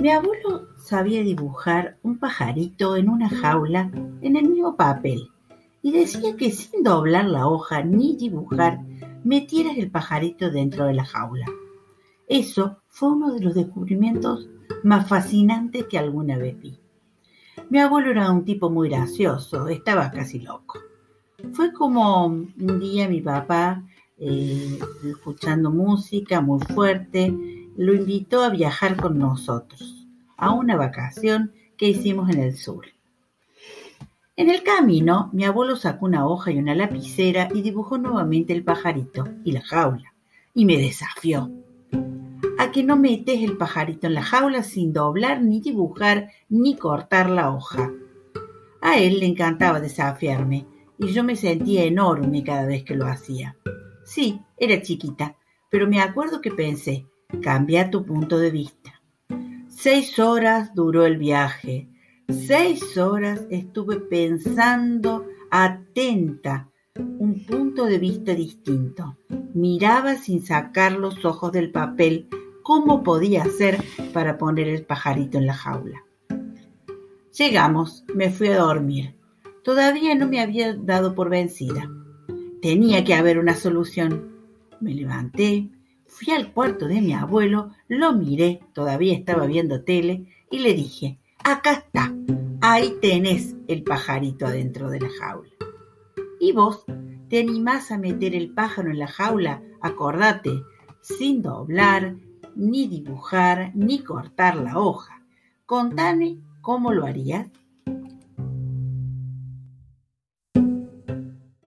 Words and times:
Mi 0.00 0.08
abuelo 0.08 0.68
sabía 0.78 1.22
dibujar 1.22 1.98
un 2.02 2.18
pajarito 2.18 2.96
en 2.96 3.10
una 3.10 3.28
jaula 3.28 3.90
en 4.22 4.34
el 4.34 4.48
mismo 4.48 4.74
papel 4.74 5.28
y 5.82 5.92
decía 5.92 6.36
que 6.38 6.50
sin 6.50 6.82
doblar 6.82 7.26
la 7.26 7.46
hoja 7.46 7.84
ni 7.84 8.16
dibujar 8.16 8.80
metieras 9.24 9.76
el 9.76 9.90
pajarito 9.90 10.50
dentro 10.50 10.86
de 10.86 10.94
la 10.94 11.04
jaula. 11.04 11.44
Eso 12.26 12.78
fue 12.88 13.10
uno 13.10 13.34
de 13.34 13.40
los 13.40 13.54
descubrimientos 13.54 14.48
más 14.84 15.06
fascinantes 15.06 15.84
que 15.84 15.98
alguna 15.98 16.38
vez 16.38 16.58
vi. 16.58 16.78
Mi 17.68 17.78
abuelo 17.78 18.10
era 18.10 18.30
un 18.30 18.46
tipo 18.46 18.70
muy 18.70 18.88
gracioso, 18.88 19.68
estaba 19.68 20.10
casi 20.10 20.40
loco. 20.40 20.78
Fue 21.52 21.74
como 21.74 22.24
un 22.24 22.80
día 22.80 23.06
mi 23.06 23.20
papá, 23.20 23.84
eh, 24.16 24.78
escuchando 25.04 25.70
música 25.70 26.40
muy 26.40 26.60
fuerte, 26.60 27.34
lo 27.76 27.94
invitó 27.94 28.42
a 28.42 28.50
viajar 28.50 28.96
con 28.96 29.18
nosotros 29.18 29.99
a 30.40 30.52
una 30.52 30.76
vacación 30.76 31.52
que 31.76 31.88
hicimos 31.88 32.30
en 32.30 32.40
el 32.40 32.56
sur. 32.56 32.86
En 34.36 34.48
el 34.48 34.62
camino, 34.62 35.28
mi 35.34 35.44
abuelo 35.44 35.76
sacó 35.76 36.06
una 36.06 36.26
hoja 36.26 36.50
y 36.50 36.58
una 36.58 36.74
lapicera 36.74 37.48
y 37.54 37.60
dibujó 37.60 37.98
nuevamente 37.98 38.54
el 38.54 38.64
pajarito 38.64 39.28
y 39.44 39.52
la 39.52 39.60
jaula, 39.60 40.14
y 40.54 40.64
me 40.64 40.78
desafió. 40.78 41.50
¿A 42.58 42.72
que 42.72 42.82
no 42.82 42.96
metes 42.96 43.42
el 43.42 43.58
pajarito 43.58 44.06
en 44.06 44.14
la 44.14 44.22
jaula 44.22 44.62
sin 44.62 44.94
doblar, 44.94 45.42
ni 45.42 45.60
dibujar, 45.60 46.30
ni 46.48 46.74
cortar 46.76 47.28
la 47.28 47.50
hoja? 47.50 47.90
A 48.80 48.98
él 48.98 49.20
le 49.20 49.26
encantaba 49.26 49.78
desafiarme, 49.78 50.66
y 50.98 51.08
yo 51.08 51.22
me 51.22 51.36
sentía 51.36 51.84
enorme 51.84 52.42
cada 52.42 52.64
vez 52.64 52.82
que 52.82 52.96
lo 52.96 53.06
hacía. 53.06 53.56
Sí, 54.04 54.40
era 54.56 54.80
chiquita, 54.80 55.36
pero 55.70 55.86
me 55.86 56.00
acuerdo 56.00 56.40
que 56.40 56.50
pensé, 56.50 57.06
cambia 57.42 57.90
tu 57.90 58.06
punto 58.06 58.38
de 58.38 58.50
vista. 58.50 58.79
Seis 59.82 60.18
horas 60.18 60.74
duró 60.74 61.06
el 61.06 61.16
viaje. 61.16 61.88
Seis 62.28 62.98
horas 62.98 63.46
estuve 63.48 63.98
pensando 63.98 65.24
atenta, 65.50 66.68
un 66.96 67.46
punto 67.46 67.86
de 67.86 67.98
vista 67.98 68.34
distinto. 68.34 69.16
Miraba 69.54 70.16
sin 70.16 70.44
sacar 70.44 70.92
los 70.92 71.24
ojos 71.24 71.50
del 71.52 71.70
papel 71.70 72.28
cómo 72.62 73.02
podía 73.02 73.44
hacer 73.44 73.82
para 74.12 74.36
poner 74.36 74.68
el 74.68 74.84
pajarito 74.84 75.38
en 75.38 75.46
la 75.46 75.54
jaula. 75.54 76.04
Llegamos, 77.38 78.04
me 78.14 78.28
fui 78.28 78.48
a 78.48 78.58
dormir. 78.58 79.14
Todavía 79.64 80.14
no 80.14 80.28
me 80.28 80.42
había 80.42 80.74
dado 80.74 81.14
por 81.14 81.30
vencida. 81.30 81.90
Tenía 82.60 83.02
que 83.02 83.14
haber 83.14 83.38
una 83.38 83.54
solución. 83.54 84.28
Me 84.78 84.92
levanté, 84.92 85.70
fui 86.10 86.34
al 86.34 86.52
cuarto 86.52 86.86
de 86.88 87.00
mi 87.00 87.14
abuelo, 87.14 87.70
lo 87.88 88.12
miré, 88.12 88.60
todavía 88.74 89.14
estaba 89.14 89.46
viendo 89.46 89.84
tele, 89.84 90.26
y 90.50 90.58
le 90.58 90.74
dije, 90.74 91.18
acá 91.44 91.72
está, 91.72 92.12
ahí 92.60 92.96
tenés 93.00 93.54
el 93.68 93.84
pajarito 93.84 94.44
adentro 94.44 94.90
de 94.90 95.00
la 95.00 95.08
jaula. 95.08 95.50
¿Y 96.40 96.52
vos 96.52 96.84
te 97.28 97.40
animás 97.40 97.92
a 97.92 97.98
meter 97.98 98.34
el 98.34 98.52
pájaro 98.52 98.90
en 98.90 98.98
la 98.98 99.06
jaula? 99.06 99.62
Acordate, 99.80 100.62
sin 101.00 101.42
doblar, 101.42 102.16
ni 102.56 102.88
dibujar, 102.88 103.70
ni 103.74 104.00
cortar 104.00 104.56
la 104.56 104.78
hoja. 104.78 105.22
Contame 105.64 106.38
cómo 106.60 106.92
lo 106.92 107.06
harías. 107.06 107.48